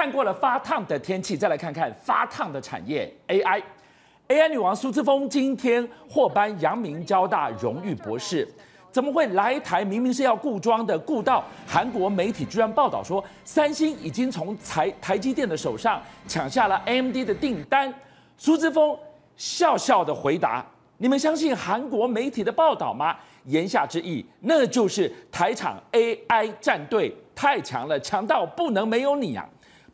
[0.00, 3.62] 看过了发烫的天气，再来看看发烫的产业 AI。
[4.28, 8.48] AI 女王苏姿丰今天获颁阳明交大荣誉博士，
[8.90, 9.84] 怎么会来台？
[9.84, 17.92] 明明是要顾庄的，故到韩国媒体居然报道说，三星已经从台台积电的手上抢下了 MD 的订单。
[18.38, 18.96] 苏姿丰
[19.36, 20.64] 笑笑的回答
[20.96, 23.14] ：“你们相信韩国媒体的报道吗？”
[23.44, 29.46] 言下之意，那就是台厂 AI 战队太强了，强到不能没有你啊！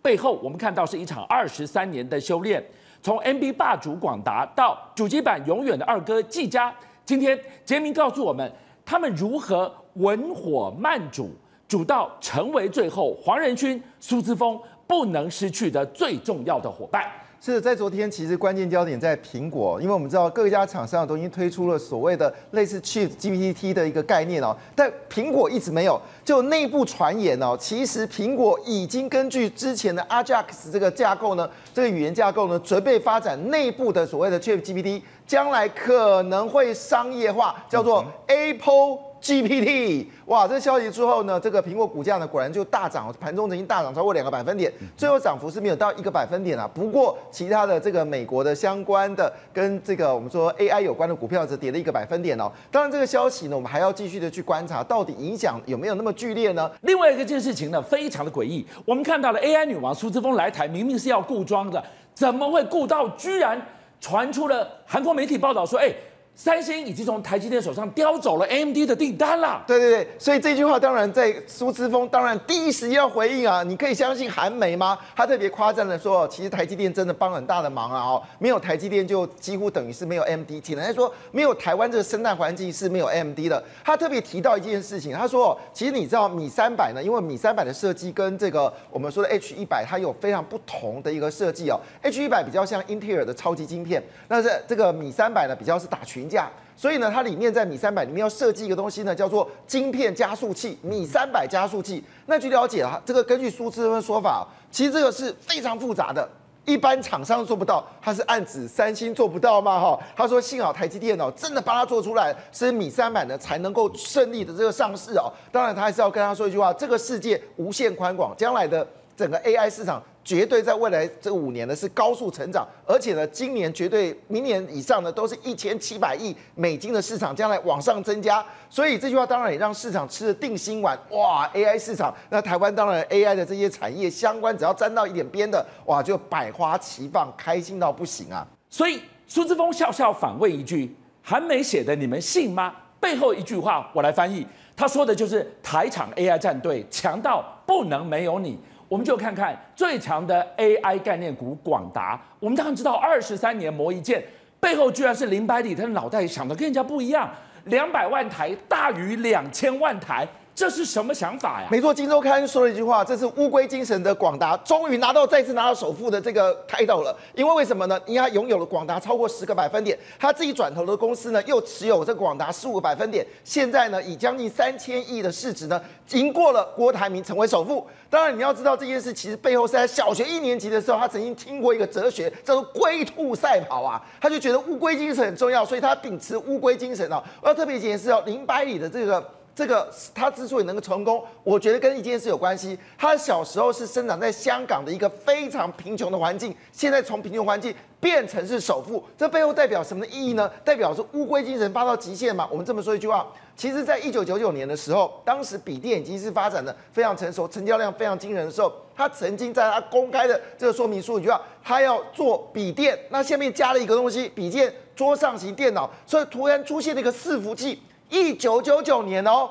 [0.06, 2.64] 背后我们看到是一场二十三年的修炼。
[3.02, 6.72] 从 NB 霸主广达到主机版永远的二哥技嘉，
[7.04, 8.48] 今天杰明告诉我们，
[8.84, 11.30] 他们如何文火慢煮，
[11.66, 17.10] 煮到成为最后黄仁勋、苏姿丰不能失去的最重要的伙伴。
[17.40, 26.00] 是在昨天，其实关键焦点在苹果，因为我们知道各家厂商都已经推出了所谓的类似 Chat GPT 的一个概念哦，但苹果一直没有。
[26.24, 39.05] 就内部传言哦，其实苹果已经根据之前的 Ajax 这个架构呢，这个语言架构呢，准备发展内部的所谓的 Chat GPT，将来可能会商业化，叫做 Apple。
[39.20, 40.46] GPT，哇！
[40.46, 46.68] 这个消息之后呢，这个苹果股价呢果然就大涨，盘中曾经大涨超过两个百分点，最后涨幅是没有到一个百分点啊。
[46.72, 52.50] 不过其他的这个美国的相关的跟这个我们说 AI 有关的股票只跌了一个百分点哦。
[52.70, 56.70] 当然这个消息呢，我们还要继续的去观察，到底影响有没有那么剧烈呢？
[56.82, 61.82] 另外一个件事情呢，非常的诡异，我们看到了 AI 女王苏姿丰来台，明明是要顾庄的，
[62.14, 63.60] 怎么会顾到居然
[64.00, 65.92] 传出了韩国媒体报道说，哎。
[66.38, 69.64] 三星已经从台积电手上叼走了 AMD 的订单了。
[69.66, 73.62] 对对对，所以这句话当然在苏姿丰当然第一时间要回应啊！
[73.62, 74.98] 你可以相信韩媒吗？
[75.16, 78.00] 他特别夸赞的说，其实台积电真的帮很大的忙啊！
[78.02, 80.50] 哦，没有台积电就几乎等于是没有 AMD。
[80.62, 83.64] 简单来说，没有台湾这个生态环境是没有 AMD 的。
[83.82, 91.80] 他特别提到一件事情，他说，其实你知道米三百呢，因为米三百的设计跟这个我们说的 H 一百它有非常不同的一个设计哦。
[92.02, 96.25] H 一百比较像英特尔的超级晶片，那是这个米三百呢比较是打群。
[96.28, 102.02] 价，所以呢，它里面在米三百里面要设计一个东西呢，叫做晶片加速器，米三百加速器。
[102.26, 106.28] 那据了解啊，这个根据苏姿丰的说法，其实这个是非常复杂的，
[106.64, 109.80] 一般厂商做不到，他是暗指三星做不到吗？
[109.80, 115.32] 哈，他说幸好台积电哦，真的帮他做出来，是米三百呢才能够顺利的这个上市哦。
[115.52, 120.02] 当然，他还是要跟他说一句话，这个世界无限宽广，将来的整个 AI 市场。
[120.26, 128.44] 绝对在未来这五年呢是高速成长，而且呢，今年绝对明年以上呢都是一千七百亿美金的市场，将来往上增加。
[128.68, 130.98] 所以这句话当然也让市场吃了定心丸。
[131.10, 138.44] 哇，AI 市场，那台湾当然 AI 的这些产业相关，只要沾到一点边的，哇，就百花齐放，开心到不行啊。
[138.68, 142.74] 所以苏志峰笑笑反问一句：韩美写的你们信吗？
[142.98, 144.44] 背后一句话我来翻译，
[144.74, 148.58] 他说的就是台厂 AI 战队强到不能没有你。
[148.88, 152.20] 我们就看看最强的 AI 概念股广达。
[152.38, 154.22] 我们当然知道，二十三年磨一剑，
[154.60, 157.30] 背后居然是林百里，他的脑袋想的跟人家不一样，
[157.64, 160.26] 两百万台大于两千万台。
[160.56, 161.68] 这是什么想法呀？
[161.70, 167.14] 没错，《金周刊》说了一句话，这是乌龟精神的广达终于拿到再次拿到首富的这个 title 了。
[167.34, 168.00] 因为为什么呢？
[168.06, 175.78] 因为他拥有了广达超过十个百分点，他自己转投的公司呢又持有这广达十五个百分点，现在呢以将近三千亿的市值呢
[176.12, 177.86] 赢过了郭台铭成为首富。
[178.08, 187.22] 当然你要知道这件事其实背后是在小学一年级的时候，他曾经听过一个哲学叫做龟兔赛跑啊，他就觉得乌龟精神很重要，所以他秉持乌龟精神啊。
[187.42, 189.22] 我要特别解释哦，林百里的这个。
[189.56, 192.78] 这个他之所以能够成功，我觉得跟一件事有关系。
[192.98, 200.46] 他小时候是生长在香港的一个非常贫穷的环境，现在从贫穷环境变成是首富，这背后代表什么的意义呢？
[200.62, 202.46] 代表是乌龟精神发到极限嘛？
[202.50, 217.80] 我们这么说一句话，其实，在一九九九年的时候，当时笔电已经是发展的非常成熟，成交量非常惊人的时候，他曾经在他公开的这个说明书一句话，他要做笔电，那下面加了一个东西，笔电桌上型电脑，所以突然出现了一个伺服器。
[218.08, 219.48] 一九九九年哦，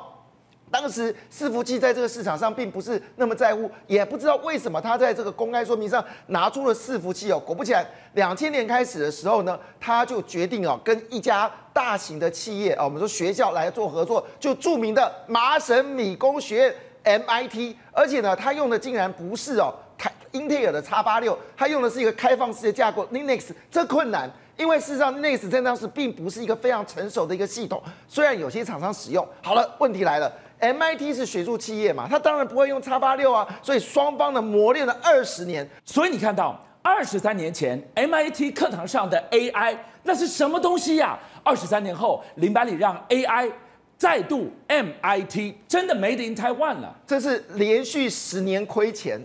[0.72, 7.40] 当时伺服器在这个市场上并不是那么在乎，也不知道为什么他在这个公开说明上拿出了伺服器哦。
[7.40, 16.74] 果不其然，两千年开始的时候呢，他就决定哦，跟一家大型的企业啊，我们说学校来做合作，就著名的麻省理工学
[17.04, 19.74] 院 MIT，而且呢，他用的竟然不是哦
[20.32, 24.30] 英特尔的 X 八六，他用的是一个开放式的架构 Linux，这困难。
[24.58, 29.28] 因为事实上，Linux 在当时并不是一个非常成熟的一个系统，虽然有些厂商使用。
[29.42, 35.70] 好了，问题来了，MIT 是学术企业嘛，他当然不会用 X86 啊，所以双方呢磨练了二十年。
[35.84, 41.20] 所以你看到二十三年前 MIT 课堂上的 AI 那是什么东西呀？
[41.44, 43.52] 二十三年后，林百里让 AI
[43.98, 49.20] 再度 MIT 真的 Made in Taiwan 了，这是连续十年亏钱。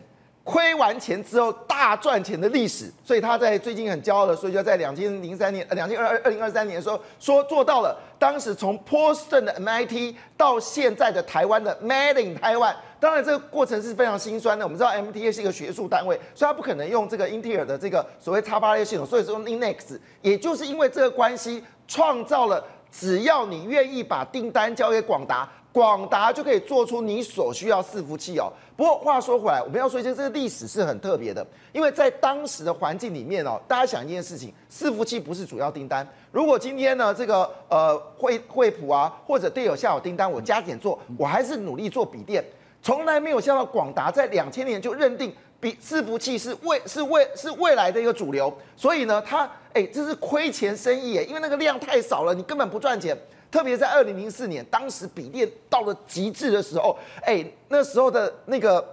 [0.51, 7.97] 亏完钱之后大赚钱的历史，所以他在最近很骄傲的说，就在两千零三年两千二二二零二三年的时候说做到了。
[8.19, 14.65] 当时从波士顿的 MIT 到现在的台湾的 Made in Taiwan，当然这个过程是非常心酸的。
[14.65, 19.97] 我们知道 MTA 是一个学术单位，所以他不可能用这个英特尔的这个所谓 X86 系统，所以说用 Linux。
[20.21, 25.49] 也就是因为这个关系，创造了只要你愿意把订单交给广达。
[25.73, 28.53] 广达就可以做出你所需要伺服器哦。
[28.77, 36.07] 不过话说回来，我们要说一下这个历史是很特别的，因为在当时的环境里面哦，大家想一件事情，伺服器不是主要订单。
[36.33, 42.43] 如果今天呢，这个呃惠惠普啊或者电友下有订单，我加减做，我还是努力做笔电，
[42.83, 53.17] 从来没有像到广达在两千年就认定比伺服器是未是未是未来的一个主流，所以呢，它哎这是亏钱生意，因为那个量太少了，你根本不赚钱。
[53.51, 58.85] 特别在二零零四年，当时笔电到了极致的时候，哎，那时候的那个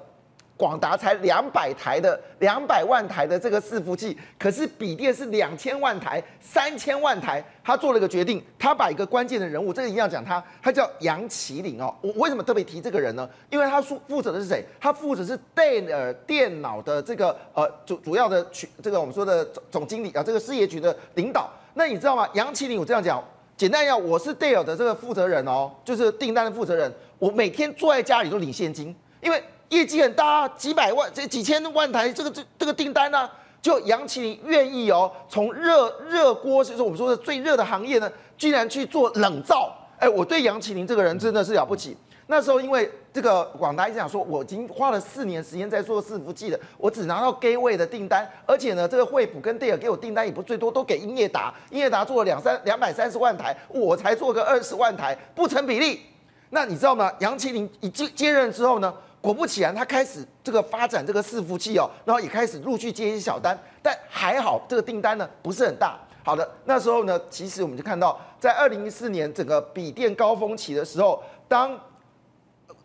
[0.55, 7.43] 广达才两百台的两百万台的这个伺服器，可是笔电是两千万台、三千万台。
[7.63, 11.93] 他做了一个决定，他把一个关键的人物，这个一定要讲他，他叫杨麒麟哦。
[12.01, 13.29] 我为什么特别提这个人呢？
[13.51, 14.65] 因为他负负责的是谁？
[14.79, 18.43] 他负责是戴尔电脑的这个呃主主要的，
[18.81, 21.47] 这个我们说的总总经理啊，这个事业群的领导。
[21.75, 22.27] 那你知道吗？
[22.33, 23.23] 杨麒麟，我这样讲。
[23.57, 26.93] 简单讲，我是戴尔的这个负责人哦，就是订单的负责人。
[27.17, 33.27] 我每天坐在家里都领现金，因为业绩很大，几百万、这几千万台这个这这个订单呢、
[33.59, 38.07] 就杨麒麟愿意哦，从热热锅，就是我们说的最热的行业呢，
[38.37, 39.75] 居然去做冷灶。
[39.97, 41.97] 哎，我对杨麒麟这个人真的是了不起。
[42.29, 56.01] 那时候因为这个广达一直讲说，我已经花了四年时间在做伺服器了，我只拿到 Gateway 的订单，而且呢，这个惠普跟戴尔给我订单也不最多，都给英业达，英业达做了两三两百三十万台，我才做个二十万台，不成比例。
[56.49, 57.11] 那你知道吗？
[57.19, 65.97] 杨麒麟一接接任之后呢，果不其然，他开始这个发展这个伺服器哦，然后也开始陆续接一些小单，但还好这个订单呢不是很大。
[66.23, 71.77] 好的，那时候呢，其实我们就看到，在二零一四年整个笔电高峰期的时候，当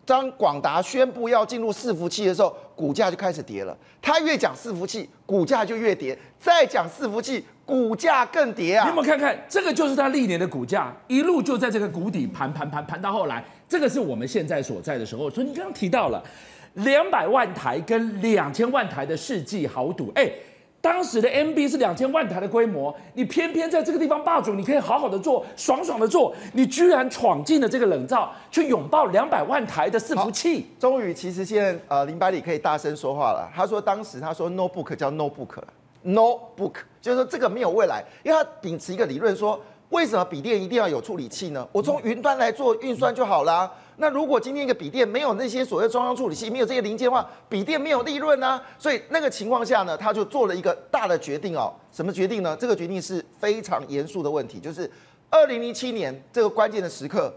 [0.05, 3.77] 当广达宣布要进入伺服器的时候，股价就开始跌了。
[4.01, 8.83] 他越讲伺服器，股价就越跌；再讲伺服器，股价更跌啊！
[8.83, 9.73] 你有没有看看这个？
[9.73, 15.29] 就是他历年的股价，一路就在这个谷底盘盘盘盘到后来，这个是我们现在所在的时候。
[15.29, 16.21] 所以你刚刚提到了
[16.73, 20.29] 两百万台跟两千万台的世纪豪赌，哎。
[20.83, 30.67] 当时的 MB 是两千万台的规模，你偏偏在这个地方霸主，你可以好好的做，爽爽的做，你居然闯进了这个冷灶，去拥抱两百万台的伺服器。
[30.77, 33.49] 终于，其实现在呃林百里可以大声说话了。
[33.55, 39.57] 他说当时他说 notebook 叫 notebook，notebook 就是说这个没有未来，因为他秉持一个理论说，
[39.93, 41.65] 为什么笔电一定要有处理器呢？
[41.71, 43.71] 我从云端来做运算就好啦。
[43.97, 48.59] 那如果今天一个笔电没有那些所谓中央处理器，没有这些零件的话，笔电没有利润啊。
[48.79, 51.71] 所以那个情况下呢，他就做了一个大的决定哦。
[51.91, 52.57] 什么决定呢？
[52.59, 54.89] 这个决定是非常严肃的问题，就是
[55.29, 57.31] 二零零七年这个关键的时刻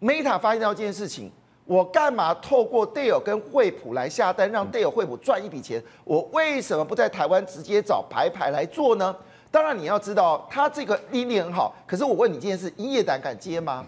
[0.00, 1.30] ，Meta 发现到这件事情，
[1.66, 5.80] 我干嘛透过戴尔跟惠普来下单，让戴尔惠普赚一笔钱？
[6.02, 9.14] 我为什么不在台湾直接找牌牌来做呢？
[9.50, 13.84] 当然你要知道，他这个利益很好，可是我问你这件事，英业胆敢接吗？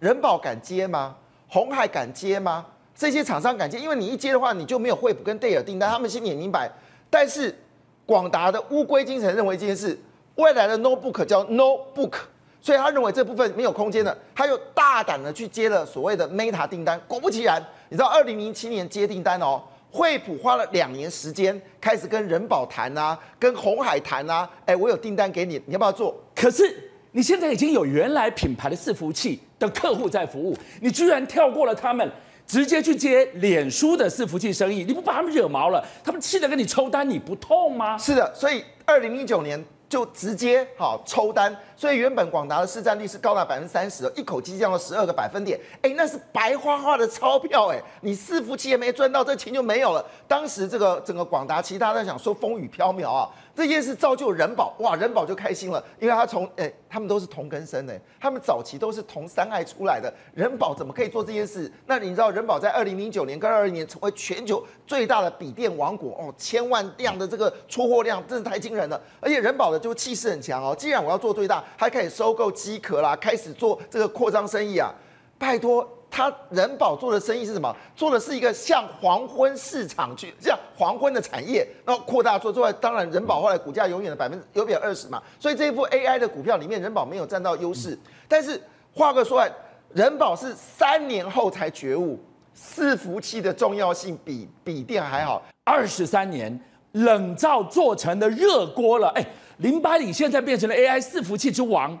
[0.00, 1.14] 人保敢接吗？
[1.48, 2.66] 鸿海敢接吗？
[2.94, 6.70] 这些厂商敢接，因为你一接的话，你就没有惠普跟戴尔订单，他们心里也明白。
[7.08, 7.56] 但是
[8.04, 9.98] 广达的乌龟精神认为这件事，
[10.34, 12.14] 未来的 notebook 叫 notebook，
[12.60, 17.00] 所以他认为这部分没有空间了，他又大胆的去接了所谓的 Meta 订单。
[17.06, 26.18] 果不其然，你知道二零零七年接订单哦，惠普花了两年时间开始跟人保谈啊，跟红海谈啊，哎，我有订单给你，你要不要做？
[26.34, 26.88] 可是。
[27.14, 32.10] 你现在已经有原来品牌的伺服器的客户在服务，你居然跳过了他们，
[32.46, 35.86] 直接去接脸书的伺服器生意，你不把他们惹毛了？
[36.02, 37.98] 他们气得跟你抽单，你不痛吗？
[37.98, 50.06] 是的，所以二零一九年就直接好抽单，所以原本广达的市占率是高达百分之三十，一口气降了十二个百分点，哎，那是白花花的钞票，哎，你伺服器也没赚到，这钱就没有了。
[50.28, 53.28] 当时这个整个广达，其他在想说风雨飘渺啊。
[53.54, 61.70] 这件事造就人保，哇，人保就开心了，因为他从哎，他们都是同根生的，他们早期都是同三爱出来的，人保怎么可以做这件事？
[61.84, 74.92] 那你知道人保在二零零九年跟二零年成为全球最大的笔电王国哦，千万辆的这个出货量真是太惊人了，而且人保的就气势很强哦，既然我要做最大，还开始收购机壳啦，开始做这个扩张生意啊，
[75.38, 75.88] 拜托。
[76.14, 77.74] 他人保做的生意是什么？
[77.96, 87.98] 做的是一个向黄昏市场去，像黄昏的产业，然后扩大做之外，当然人保后来股价永远的百分之有比二十嘛，所以这一部 AI 的股票里面，人保没有占到优势。
[88.28, 88.60] 但是
[88.92, 89.50] 话个说来，
[89.94, 92.20] 人保是三年后才觉悟，
[92.54, 95.42] 伺服器的重要性比笔电还好。
[95.64, 96.60] 二十三年
[96.92, 99.26] 冷灶做成的热锅了，哎，
[99.62, 101.96] 林百里现在变成了 AI 伺服器之王，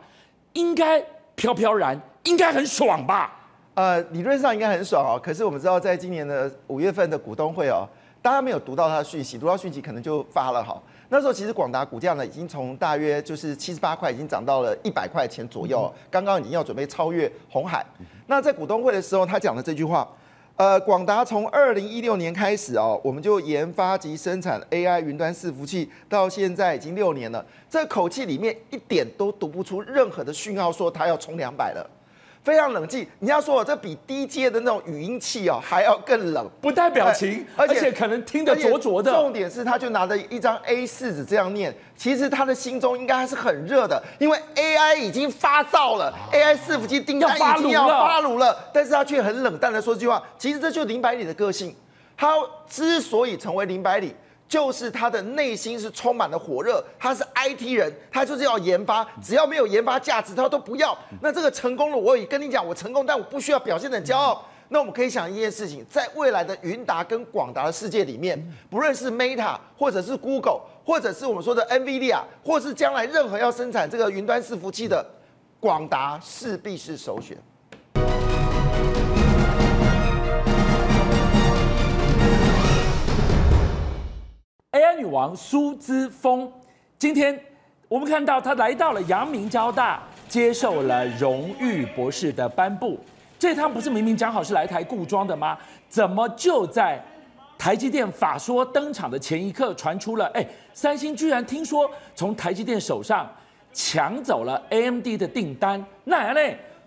[0.52, 1.00] 应该
[1.36, 3.32] 飘飘然，应该很爽吧？
[3.74, 5.18] 呃，理论上应该很爽哦。
[5.22, 7.88] 可是我们知道，在今年的五月份的股东会哦，
[8.20, 10.76] 大家没有读到他的讯息，读到讯息可能就发了哈。
[11.08, 17.86] 那时候其实广达股价呢，已经从大约就是七十八块，已经涨到了一百块钱左右，刚刚已经要准备超越红海。
[18.26, 20.08] 那在股东会的时候，他讲的这句话，
[20.62, 31.90] 呃，广达从二零一六年开始哦，我们就研发及生产 AI 云端伺服器，到现在已经六年了，这口气里面一点都读不出任何的讯号，说它要冲两百了。
[32.44, 39.12] 非常冷静，你要说这比低阶的那种语音器哦还要更冷，不带表情，而且，可能听得灼灼的。
[39.12, 50.20] 重点是，他就拿着一张 A 四纸这样念，其实他的心中应该还是很热的，因为 AI 已经发燥了，AI 伺服器订单已经要发炉了，但是他却很冷淡的说这句话。
[50.36, 51.72] 其实这就是林百里的个性，
[52.16, 52.34] 他
[52.68, 54.14] 之所以成为林百里。
[54.52, 60.94] 就是他的内心是充满了火热，他是 IT 人，他就是要研发，只要没有研发价值，他都不要。
[61.22, 64.44] 那这个成功了，我也跟你讲，我成功，但我不需要表现得很骄傲。
[64.68, 75.02] 那我们可以想一件事情，在未来的云达跟广达的世界里面，不论是 Meta 或者是 Google，或者是我们说的 NVIDIA，或是将来任何要生产这个云端伺服器的，
[75.58, 77.38] 广达势必是首选。
[84.82, 86.52] A 女王苏姿丰，
[86.98, 87.38] 今天
[87.86, 92.98] 我们看到她来到了阳明交大，接受了荣誉博士的颁布。
[93.38, 95.56] 这趟不是明明讲好是来台故庄的吗？
[95.88, 97.00] 怎么就在
[97.56, 100.26] 台积电法说登场的前一刻传出了？
[100.34, 103.30] 哎，三星居然听说从台积电手上
[103.72, 106.40] 抢走了 AMD 的订单，那呢？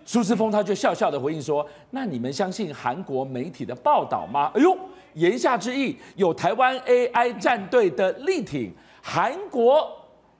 [0.06, 4.74] 苏姿丰他就笑笑的回应说：“那你们相信韩国媒体的报道吗？”哎呦！
[5.14, 8.70] 言下之意，有台湾 AI 战队的力挺，
[9.02, 9.90] 韩国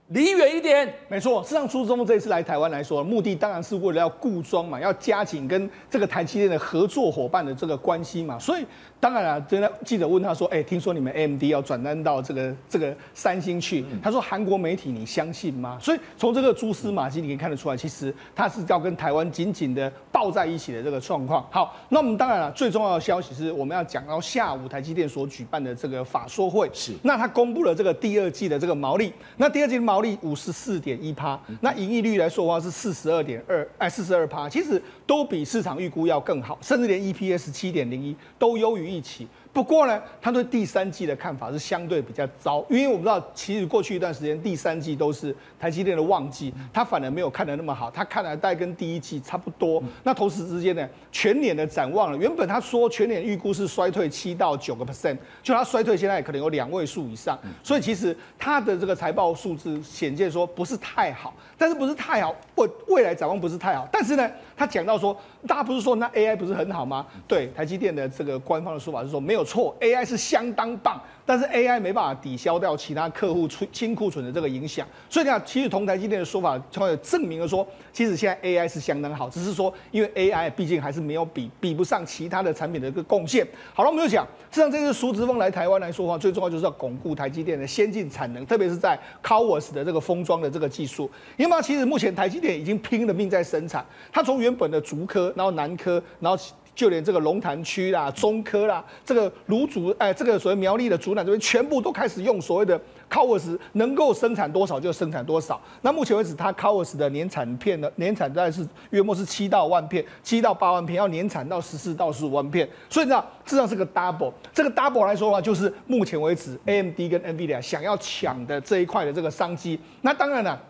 [0.08, 0.92] 离远一点。
[1.08, 8.64] 没错，事实上，苏中这一次来台湾来说，目的当然是为了要固装嘛，要加紧跟这个台积电的合作伙伴的这个关系嘛，所以。
[8.98, 21.46] 当然了，真的记者问他说：“哎，听说你们 AMD 要转单到这个这个三星去？”他说：“韩国媒体你相信吗？”所以从这个蛛丝马迹你可以看得出来，其实他是要跟台湾紧紧的抱在一起的这个状况。
[21.50, 26.68] 好，那我们当然了，最重要的消息是我们要讲到下午台积电所举办的这个法说会。
[26.72, 38.86] 是，那他公布了这个第二季的这个毛利，那第二季的毛毛利五十四点一趴，那盈利率来说的话是四十二点二，哎，四十二趴，其实都比市场预估要更好，甚至连 EPS 七点零一都优于。
[38.86, 39.26] 一起，
[39.56, 49.82] 不过呢，他对第三季的看法是相对比较糟，因为我们知道，其实过去一段时间第三季都是台积电的旺季，他反而没有看得那么好，他看来大概跟第一季差不多。
[50.02, 67.06] 那同时之间呢，全年的展望了，原本他说全年预估是衰退七到九个 percent，就他衰退现在可能有两位数以上，所以其实他的这个财报数字显见说不是太好，但是不是太好，未未来展望不是太好，但是呢，他讲到说，大家不是说那 AI 不是很好吗？
[67.26, 71.00] 对，台积电的这个官方的说法是说没有错，AI 是相当棒。
[71.28, 83.44] 但是 AI 没办法抵消掉其他客户出清库存的这个影响，所以你看，其实同台积电的说法，它也证明了说，其实现在 AI 是相当好，只是说因为 AI 毕竟还是没有比比不上其他的产品的一个贡献。
[83.74, 91.10] 好了，我们就讲，实际上这次苏姿丰来台湾来说的话，最重要就是要巩固台积电的先进产能，特别是在 CoWoS 的这个封装的这个技术。
[91.36, 96.40] 因为，其实目前台积电已经拼了命在生产，它从原本的竹科，然后南科，然后。
[96.76, 102.78] 就连这个龙潭区啦、中科啦，这个芦竹，哎，这个所谓苗栗的竹南这边，全部都开始用所谓的
[103.10, 105.58] CoWoS，能够生产多少就生产多少。
[105.80, 112.68] 那目前为止，它 CoWoS 的年产片呢，年产大概是约莫是七到万片，七到八万片，要年产到十四到十五万片。
[112.90, 114.32] 所以呢，这上是个 double。
[114.52, 119.80] 这个 double 来说的话，就是目前为止 AMD 跟 NVIDIA 想要抢的这一块的这个商机。
[120.02, 120.62] 那当然了。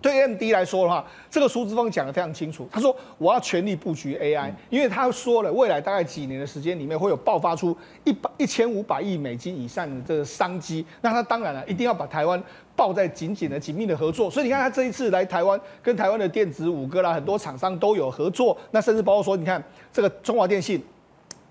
[0.00, 2.68] 对 AMD 来说的话，这个苏志峰讲的非常清楚。
[2.70, 10.86] 他说：“我要全力布局 AI，因为他说了，未来大概几年的时间里面会有爆发出一百一千五百亿美金以上的这个商机。
[11.00, 12.40] 那他当然了，一定要把台湾
[12.76, 14.30] 抱在紧紧的、紧密的合作。
[14.30, 18.56] 所以你看，他这一次来台湾，跟台湾的电子五哥啦，很多厂商都有合作。
[18.70, 19.60] 那甚至包括说，你看
[19.92, 20.80] 这个中华电信、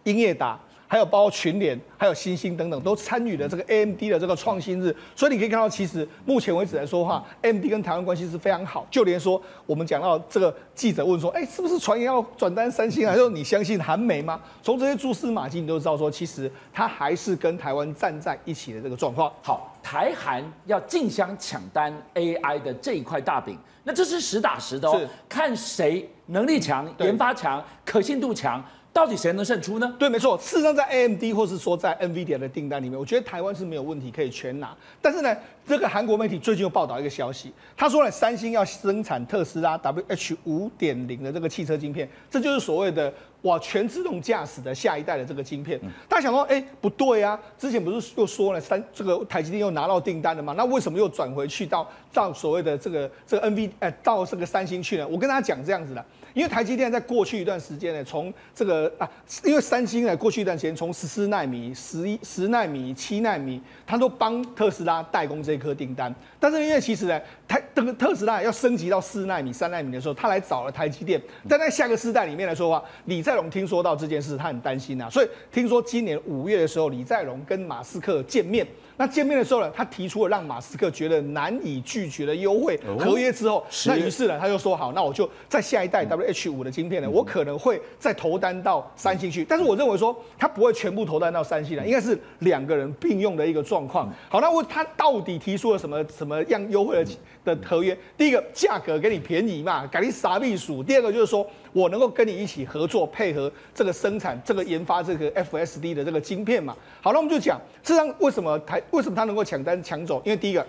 [0.03, 4.95] 英业达。”还有包括群联，还有欣兴等等，都参与了这个 AMD 的这个创新日。
[5.15, 8.87] 所以你可以看到，其实目前为止来说的话，AMD 跟台湾关系是非常好。
[8.89, 13.13] 就连说我们讲到这个记者问说，哎，是不是传言要转单三星啊？
[13.15, 14.39] 说你相信韩媒吗？
[14.63, 19.29] 从这些蛛丝马迹，你都知道说，其实他还是跟台湾站在一起的这个状况。
[19.41, 24.97] 好，台韩要竞相抢单 AI 的这一块大饼，那这是实打实的哦。
[24.97, 28.63] 是看谁能力强、研发强、可信度强。
[28.97, 29.95] 到底谁能胜出呢？
[29.99, 30.35] 对，没错。
[30.39, 34.75] 事实上，在 AMD 或是说在 NVIDIA 的订单里面，我觉得台湾是没有问题可以全拿。
[34.99, 35.37] 但是呢，
[35.67, 43.13] 这个韩国媒体最近又报道一个消息，他说呢，三星要生产特斯拉 WH 五点零的这个汽车晶片，这就是所谓的。
[43.43, 50.55] 哇，全自动驾驶的下一代的这个晶片，大家想说，哎，不对啊，之前不是又说了三这个台积电又拿到订单了吗？
[50.57, 55.07] 那为什么又转回去到到所谓的这个这个 NV 哎到这个三星去呢？
[55.07, 56.03] 我跟大家讲这样子的，
[56.37, 59.09] 因为台积电在过去一段时间呢，从这个啊，
[59.43, 78.67] 因为三星呢过去一段时间从十四奈米、十一十奈米、七奈米，它都帮特斯拉代工这一颗订单，但是因为其实呢，台这个特斯拉要升级到四奈米、三奈米的时候，他来找了台积电，但在下个世代里面来说的话，李在镕听说到这件事，他很担心呐，所以听说今年五月的时候，李在镕跟马斯克见面。
[78.97, 89.45] 那见面的时候呢，他提出了让马斯克觉得难以拒绝的优惠合约之后，那于是呢，他就说好，那我就在下一代 WH 五的晶片呢，我可能会再投单到三星去。
[89.45, 94.11] 但是我认为说，他不会全部投单到三星的，应该是两个人并用的一个状况。
[94.29, 97.11] 好，那我他到底提出了什么什么样优惠的
[97.45, 97.97] 的合约？
[98.17, 100.81] 第一个价格给你便宜嘛，给你傻避暑。
[100.81, 106.75] 第二个就是说我能够跟你一起合作，配合这个生产、这个研发这个 FSD 的这个晶片嘛。
[107.03, 110.19] 好，那我们就讲，事实上为什么台为什么他能够抢单抢走？
[110.25, 110.65] 因为第一个，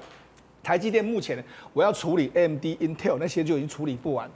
[0.63, 4.31] 台积电目前我要处理 M D、Intel 那些就已经处理不完。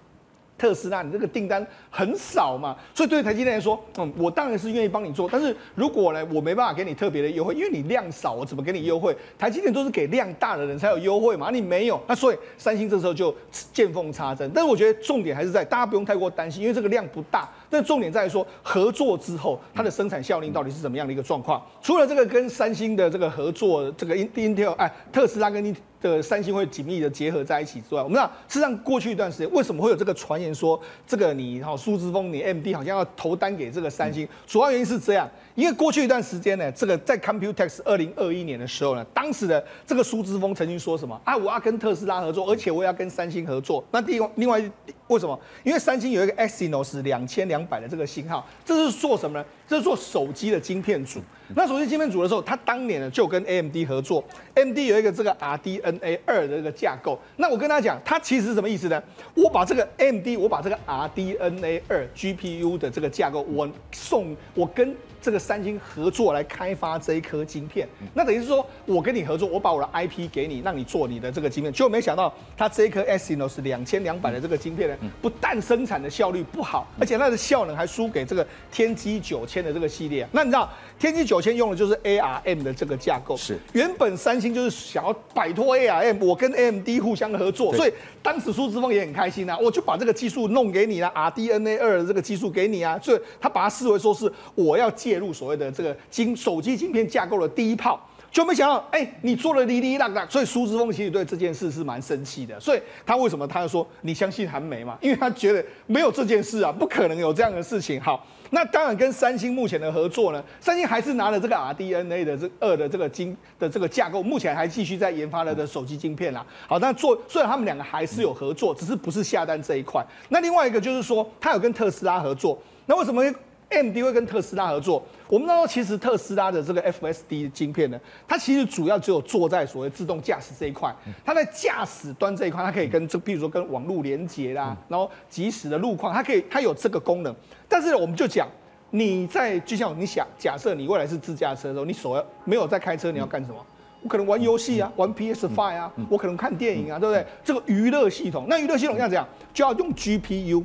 [0.62, 5.28] 特斯拉，你这个订单很少嘛，所以对台积电来说，嗯，我当然是愿意帮你做。
[5.28, 9.12] 但是如果呢，我没办法给你特别的优惠，因为你量少，我怎么给你优惠？
[9.36, 13.34] 台积电都是给量大的人才有优惠嘛，你没有，那所以三星这时候就
[13.72, 14.48] 见缝插针。
[14.54, 17.48] 但是我觉得重点还是在，大家不用太过担心，因为这个量不大。
[17.68, 21.60] 但重点在于说，合作之后它的生产效率到底是怎么样的一个状况？
[21.82, 25.74] 除了这个跟三星的这个合作，这个 Intel 哎，特斯拉跟你。
[26.10, 34.26] 的三星会紧密的结合在一起之外，我们知道，事实上过去一段时间，为什么会有这个传言说，这个你哈苏之峰，你 AMD 好像要投单给这个三星？
[34.46, 43.84] 主要原因是这样，因为过去一段时间呢，这个在 Computex 二零二一年的时候呢，当时的这个苏之峰曾经说什么啊，我要跟特斯拉合作，而且我要跟三星合作。
[43.90, 44.62] 那第一，另外
[45.08, 45.38] 为什么？
[45.62, 49.44] 因为三星有一个 Exynos 两千两百的这个型号，这是做什么呢？
[49.72, 51.18] 这是做手机的晶片组。
[51.56, 54.22] 那手机晶片组的时候，他当年呢就跟 AMD 合作
[54.54, 57.18] ，AMD 有一个这个 RDNA 二的这个架构。
[57.36, 59.02] 那我跟他讲，它其实是什么意思呢？
[59.34, 64.94] 我把这个 AMD，我把这个 RDNA 二 GPU 的这个架构，我送我跟。
[65.22, 80.26] 这个三星合作来开发这一颗晶片，那等于是说我跟你合作，我把我的 IP 给你，让你做你的这个晶片，结果没想到它这一颗 Exynos 两千两百的这个晶片呢，不但生产的效率不好，而且它的效能还输给这个天玑九千的这个系列。
[80.32, 94.90] 那你知道天玑九千用的就是 ARM 的这个架构，是原本三星就是想要摆脱 ARM，我跟 AMD 互相合作，所以当时苏志峰也很开心啊，我就把这个技术弄给你了，RDNA 二的这个技术给你啊，所以他把它视为说是我要。
[95.02, 97.98] 介入所谓的这个晶手机晶片架构的第一炮，
[98.30, 102.60] 就没想到，哎，你做了哩哩啦啦，所以苏之峰其实对这件事是蛮生气的。
[102.60, 104.96] 所以他为什么他要说你相信韩媒嘛？
[105.00, 108.00] 因为他觉得没有这件事啊，不可能有这样的事情。
[108.00, 116.44] 好，那当然跟三星目前的合作呢，三星还是拿了这个 RDNA 的这二的这个晶的这个架构，目前还继续在研发了的手机晶片啦。
[116.68, 120.04] 好，那做虽然他们两个还是有合作，只是不是下单这一块。
[120.28, 123.24] 那另外一个就是说，他有跟特斯拉合作，那为什么
[123.72, 137.34] ？AMD 会跟特斯拉合作，我们知道其实特斯拉的这个 FSD 晶片呢，它其实主要只有做在所谓自动驾驶这一块，它在驾驶端这一块，它可以跟这，比如说跟网络连接啦，然后即时的路况，它可以，它有这个功能。
[137.68, 138.46] 但是我们就讲，
[138.90, 143.56] 你在就像你想假设你未来是自驾车的时候，你手要没有在开车，你要干什么？
[144.02, 147.24] 我可能玩游戏啊，玩 PS Five 啊，我可能看电影啊，对不对？
[147.44, 149.24] 这个娱乐系统，那娱乐系统要怎样？
[149.54, 150.64] 就要用 GPU，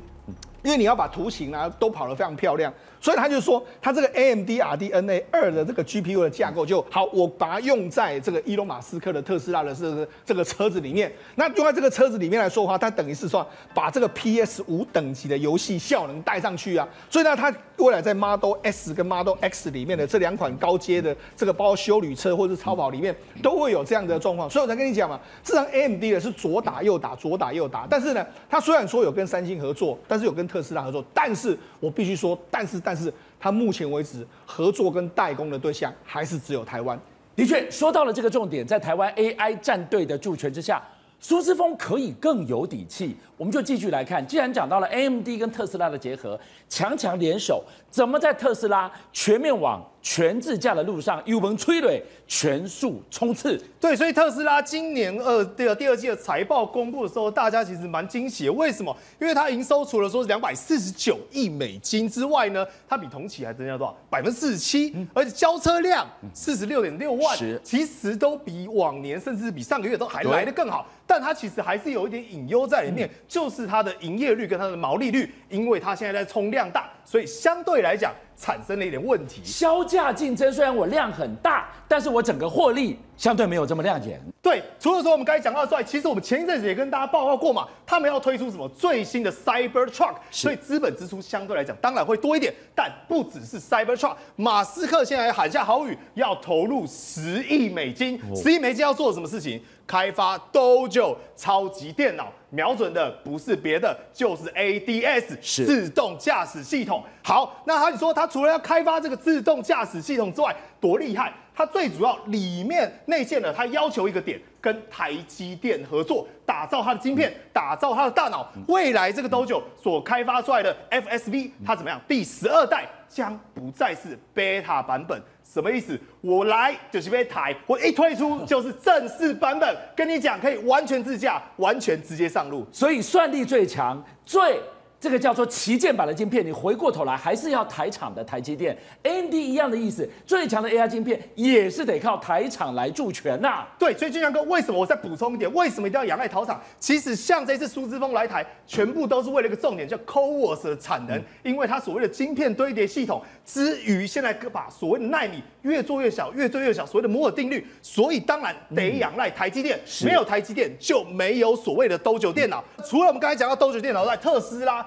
[0.63, 2.74] 因为你要把图形啊都跑得非常漂亮。
[3.08, 11.10] 所以他就说，他这个 AMD RDNA 二的这个 GPU 的架构就好，我把它用在这个伊隆马斯克的特斯拉的这个这个车子里面。
[11.36, 16.86] 那用在这个车子里面来说的话，它等于是说把这个 PS 五等级的游戏效能带上去啊。
[17.10, 24.50] 所以呢，它未来在 Model S 跟 Model X 里面的这两款高阶的这个包括休旅车或者是超跑里面都会有这样的状况。
[24.50, 27.88] 所以我才跟你讲嘛，自然 AMD 的是左打右打，左打右打。
[27.89, 32.82] 但是呢，它虽然说有跟三星合作，但是有跟特斯拉合作，但是我必须说，但是。
[32.88, 36.99] 但是他目前为止合作跟代工的对象还是只有台湾。
[37.36, 40.81] 的确，说到了这个重点，在台湾 AI 战队的助权之下，
[41.19, 43.15] 苏姿丰可以更有底气。
[43.38, 47.63] 我们就继续来看，既然讲到了 AMD 跟特斯拉的结合，强强联手，
[47.97, 53.60] 怎么在特斯拉全面往全自驾的路上，油门催泪，全速冲刺。
[53.79, 58.53] 对，所以特斯拉今年二第二第二季的财报公布的时候，大家其实蛮惊喜的。
[58.53, 58.95] 为什么？
[59.19, 63.97] 因为它营收除了说是两百四十九亿美金之外呢，它比同期还增加多少？
[64.12, 70.86] 百分之四十七，而且交车量四十六点六万，其实都比往年甚至比上个月都还来得更好。
[71.07, 79.41] 但它其实还是有一点隐忧在里面，就是它的营业率跟它的毛利率，因为它现在在冲量大，所以相对来讲产生了一点问题。
[79.46, 84.22] 销价竞争，虽然我量很大，但是我整个获利相对没有这么亮眼。
[84.41, 99.62] 对，除了说我们刚才讲到之外，其实我们前一阵子也跟大家报告过嘛，他们要推出什么最新的 Cybertruck，所以资本支出相对来讲当然会多一点，但不只是 Cybertruck，马斯克现在喊下豪语，要投入十亿美金，十亿美金要做什么事情？
[99.88, 107.03] 开发 Dojo 超级电脑，瞄准的不是别的，就是 ADS 自动驾驶系统。
[107.23, 111.33] 好，那他你说他除了要开发这个自动驾驶系统之外，多厉害？
[111.58, 118.48] 他最主要里面内线的，它要求一个点，跟台积电合作，打造它的晶片，打造它的大脑。
[118.67, 122.00] 未来这个 Dojo 所开发出来的 FSV，它怎么样？
[122.08, 125.20] 第十二代将不再是 Beta 版本。
[125.43, 126.00] 什么意思？
[126.22, 134.62] 我来就是被台，我一推出就是正式版本，跟你讲可以完全自驾，完全直接上路，所以算力最强，最。
[134.99, 143.63] 这个叫做旗舰版的晶片，你回过头来还是要台厂的台积电，AMD 一样的意思，最强的 AI 晶片也是得靠台厂来助拳呐。
[143.77, 145.53] 对，所以俊强哥，为什么我再补充一点？
[145.53, 146.60] 为什么一定要仰赖台厂？
[146.79, 162.63] 其实像这次苏之峰来台，全部都是为了一个重点，叫 CoWoS 的产能，因为它所谓的晶片堆叠系统，之于现在把所谓的奈米越做越小，越做越小，所谓的摩尔定律，所以当然得仰赖台积电，没有台积电就没有所谓的 Dojo 电脑。
[162.83, 164.87] 除了我们刚才讲到 Dojo 电脑在特斯拉。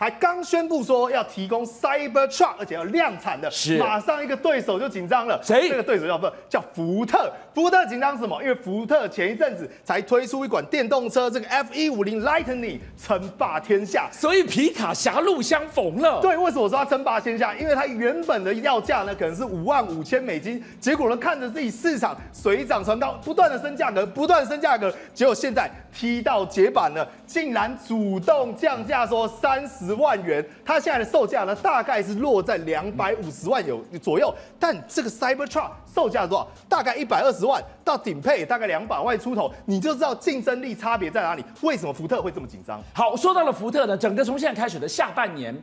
[0.00, 5.40] 还刚宣布说要提供 Cybertruck，而且要量产的，是马上一个对手就紧张了。
[5.42, 5.68] 谁？
[5.68, 7.28] 这个对手叫不叫福特？
[7.52, 8.40] 福特紧张什么？
[8.40, 16.20] 因为福特前一阵子才推出一款电动车，这个 F150 Lightning 称霸天下，所以皮卡狭路相逢了。
[16.20, 17.52] 对，为什么说它称霸天下？
[17.56, 29.87] 因为它原本的要价呢，可能是五万五千美金，结果呢，看着自己市场水涨船高，不断的升价格，不断升价格，结果现在踢到解板了，竟然主动降价说三十。
[29.88, 34.32] 十万元，它现在的售价呢，大概是落在两百五十万有左右。
[34.58, 36.48] 但这个 Cybertruck 售价多少？
[36.68, 41.42] 大概一百二十万，到顶配大概两百万出头，你就知道竞争力差别在哪里。
[41.62, 42.82] 为什么福特会这么紧张？
[42.92, 45.56] 好，说到了福特呢，整个从现在开始的下半年，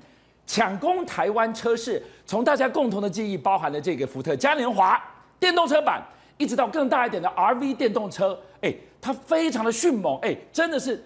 [0.47, 4.99] 抢攻台湾车市，从大家共同的记忆，包含了这个福特嘉年华
[5.39, 6.03] 电动车版，
[6.37, 11.03] 一直到更大一点的 RV 电动车，哎，它非常的迅猛，哎，真的是。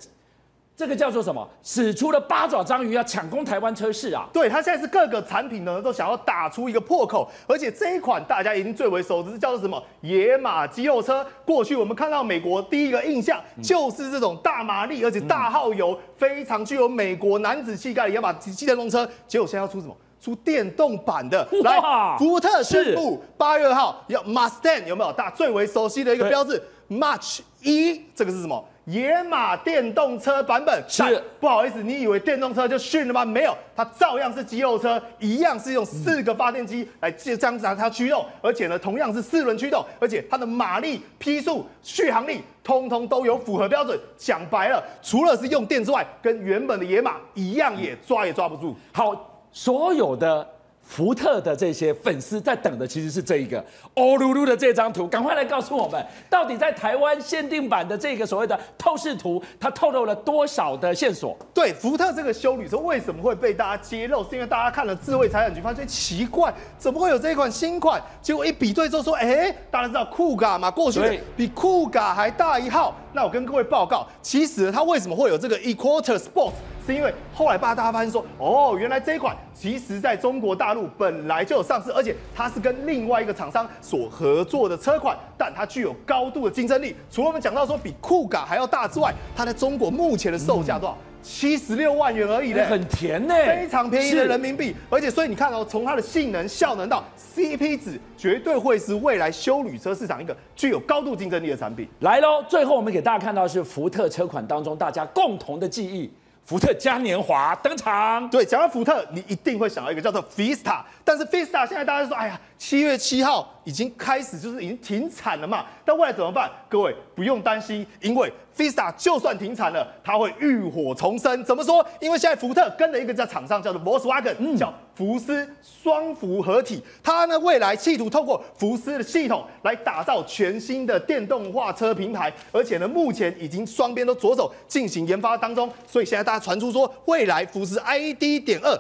[0.80, 1.46] 这个叫做什么？
[1.62, 4.26] 使出了八爪章鱼，要抢攻台湾车市啊！
[4.32, 9.84] 对，它现在是各个产品呢都想要打出一个破口，而且这一款大家已经最为熟知，叫做什么？
[10.00, 11.28] 野马肌肉车。
[11.44, 19.06] 过去我们看到美国第一个印象就是这种大马力，而且大耗油，非常具有美国男子气概的野马机电动车。
[19.28, 19.94] 结果现在要出什么？
[20.22, 21.46] 出电动版的。
[21.62, 21.78] 来，
[22.18, 25.12] 福特宣布八月二号要 Mustang 有没有？
[25.12, 28.66] 大家最为熟悉的一个标志，March 一这个是什么？
[28.90, 33.24] 野马电动车版本是，不好意思，你以为电动车就逊了吗？
[33.24, 43.96] 没有，它照样是肌肉车，一样是用四个发电机来这样子让它驱动，而且呢，同样是四轮驱动，而且它的马力、匹数、续航力，通通都有符合标准。
[44.18, 48.76] 讲白了，除了是用电之外，跟原本的野马一样，也抓也抓不住。
[48.92, 50.48] 好，所有的。
[50.90, 61.38] 福特的这些粉丝在等的其实是这一个欧噜噜的这张图，赶快来告诉我们，到底在台湾限定版的这个所谓的透视图，它透露了多少的线索？
[61.54, 64.24] 对，福特这个修旅车为什么会被大家揭露？
[64.24, 68.02] 是因为大家看了智慧财产局，发现奇怪，怎么会有这一款新款？
[68.20, 72.96] 结果一比对之后说，哎，大家知道酷咖嘛，过去比酷咖还大一号。
[73.14, 76.54] 那我跟各位报告，其实它为什么会有这个 E-Quarter Sports？
[76.90, 86.96] 是因为后来把大家发现说，哦，原来这一款其实在中国大陆本来就有上市，而且它是跟另外一个厂商所合作的车款，但它具有高度的竞争力。
[87.12, 90.98] 除了我们讲到说比酷咖还要大之外，它在中国目前的售价多少？
[91.22, 94.74] 七十六万元而已呢，很甜呢，非常便宜的人民币。
[94.90, 97.04] 而且所以你看哦，从它的性能、效能到
[97.36, 101.88] CP 值，绝对会是未来修旅车市场一个具有高度竞争力的产品。
[102.00, 106.10] 来喽，最后我们给大家看到的是福特车款当中大家共同的记忆。
[106.50, 108.28] 福特嘉年华登场。
[108.32, 110.82] 对，讲到福特，你一定会想到一个叫做 Fiesta。
[111.10, 115.66] 但是 Fiesta 现在大家说，哎呀，七月七号已经开始，就是已经停产了嘛。
[115.84, 116.48] 但未来怎么办？
[116.70, 121.44] 各位不用担心，因为 Fiesta 就算停产了，它会浴火重生。
[121.44, 121.84] 怎么说？
[122.00, 138.46] 因为现在福特跟了一个在厂商叫做 Volkswagen，叫福斯双福合体，它呢未来企图透过福斯的系统来打造全新的电动化车平台，而且呢目前已经双边都着手进行研发当中，所以现在大家传出说，未来福斯 ID.
[138.46, 138.78] 点二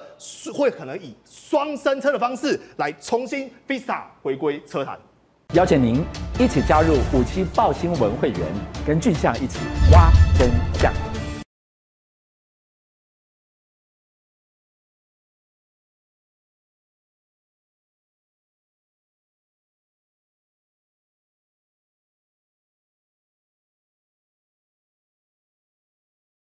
[0.53, 4.99] 会可能以双生车的方式来重新 Visa 回归车坛。
[5.53, 6.03] 邀请您
[6.37, 8.39] 一起加入五七报新闻会员，
[8.85, 9.57] 跟俊相一起
[9.91, 11.08] 挖真相。